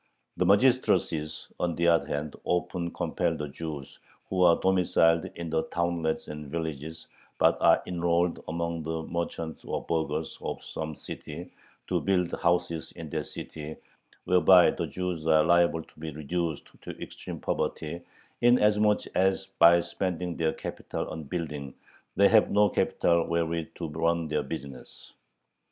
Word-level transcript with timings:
The 0.35 0.47
magistracies, 0.47 1.47
on 1.59 1.75
the 1.75 1.87
other 1.87 2.07
hand, 2.07 2.35
often 2.43 2.89
compel 2.89 3.37
the 3.37 3.49
Jews 3.49 3.99
who 4.31 4.41
are 4.41 4.55
domiciled 4.59 5.25
in 5.35 5.51
the 5.51 5.65
townlets 5.65 6.27
and 6.27 6.47
villages, 6.49 7.05
but 7.37 7.55
are 7.61 7.83
enrolled 7.85 8.43
among 8.47 8.81
the 8.81 9.03
merchants 9.03 9.63
or 9.63 9.83
burghers 9.83 10.39
of 10.41 10.63
some 10.63 10.95
city, 10.95 11.51
to 11.85 12.01
build 12.01 12.31
houses 12.41 12.91
in 12.93 13.11
that 13.11 13.25
city, 13.27 13.75
"whereby 14.25 14.71
the 14.71 14.87
Jews 14.87 15.27
are 15.27 15.43
liable 15.43 15.83
to 15.83 15.99
be 15.99 16.09
reduced 16.09 16.63
to 16.81 16.99
extreme 16.99 17.39
poverty, 17.39 18.01
inasmuch 18.41 19.01
as 19.13 19.45
by 19.59 19.81
spending 19.81 20.35
their 20.35 20.53
capital 20.53 21.07
on 21.11 21.25
building 21.25 21.75
they 22.15 22.27
have 22.27 22.49
no 22.49 22.69
capital 22.69 23.27
wherewith 23.27 23.75
to 23.75 23.87
run 23.89 24.29
their 24.29 24.41
business." 24.41 25.13